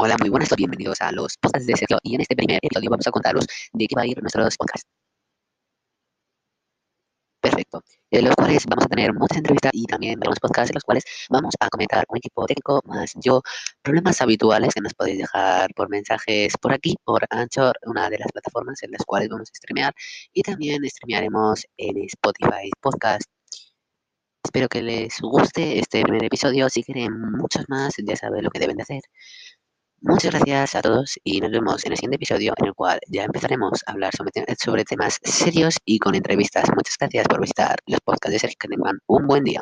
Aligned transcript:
Muy 0.00 0.30
buenas, 0.30 0.48
bienvenidos 0.56 0.98
a 1.02 1.12
los 1.12 1.36
podcasts 1.36 1.66
de 1.66 1.76
Sergio 1.76 1.98
y 2.02 2.14
en 2.14 2.22
este 2.22 2.34
primer 2.34 2.58
episodio 2.62 2.88
vamos 2.88 3.06
a 3.06 3.10
contaros 3.10 3.46
de 3.74 3.86
qué 3.86 3.94
va 3.94 4.02
a 4.02 4.06
ir 4.06 4.18
nuestros 4.22 4.56
podcasts. 4.56 4.88
Perfecto. 7.42 7.82
En 8.10 8.24
los 8.24 8.34
cuales 8.34 8.64
vamos 8.66 8.86
a 8.86 8.88
tener 8.88 9.12
muchas 9.12 9.36
entrevistas 9.36 9.72
y 9.74 9.84
también 9.84 10.18
veremos 10.18 10.40
podcasts 10.40 10.70
en 10.70 10.76
los 10.76 10.84
cuales 10.84 11.04
vamos 11.28 11.54
a 11.60 11.68
comentar 11.68 12.06
un 12.08 12.16
equipo 12.16 12.46
técnico 12.46 12.80
más 12.86 13.12
yo 13.22 13.42
problemas 13.82 14.22
habituales 14.22 14.72
que 14.72 14.80
nos 14.80 14.94
podéis 14.94 15.18
dejar 15.18 15.68
por 15.74 15.90
mensajes 15.90 16.54
por 16.56 16.72
aquí, 16.72 16.96
por 17.04 17.26
Anchor, 17.28 17.76
una 17.84 18.08
de 18.08 18.18
las 18.18 18.32
plataformas 18.32 18.82
en 18.82 18.92
las 18.92 19.04
cuales 19.04 19.28
vamos 19.28 19.50
a 19.50 19.54
streamear 19.54 19.92
y 20.32 20.40
también 20.42 20.82
streamearemos 20.88 21.66
en 21.76 21.98
Spotify 22.04 22.70
Podcast. 22.80 23.28
Espero 24.42 24.68
que 24.68 24.82
les 24.82 25.20
guste 25.20 25.78
este 25.78 26.02
primer 26.02 26.24
episodio. 26.24 26.68
Si 26.70 26.82
quieren 26.82 27.12
muchos 27.32 27.64
más, 27.68 27.94
ya 27.98 28.16
saben 28.16 28.42
lo 28.42 28.50
que 28.50 28.58
deben 28.58 28.76
de 28.76 28.82
hacer. 28.82 29.02
Muchas 30.02 30.32
gracias 30.32 30.74
a 30.76 30.80
todos 30.80 31.18
y 31.24 31.40
nos 31.42 31.50
vemos 31.50 31.84
en 31.84 31.92
el 31.92 31.98
siguiente 31.98 32.16
episodio 32.16 32.54
en 32.56 32.66
el 32.66 32.74
cual 32.74 32.98
ya 33.08 33.24
empezaremos 33.24 33.82
a 33.86 33.92
hablar 33.92 34.14
sobre, 34.14 34.84
temas 34.84 35.18
serios 35.22 35.76
y 35.84 35.98
con 35.98 36.14
entrevistas. 36.14 36.70
Muchas 36.74 36.96
gracias 36.98 37.28
por 37.28 37.40
visitar 37.40 37.76
los 37.86 38.00
podcasts 38.00 38.32
de 38.32 38.38
Sergio. 38.38 38.70
Tengan 38.70 38.98
un 39.06 39.26
buen 39.26 39.44
día. 39.44 39.60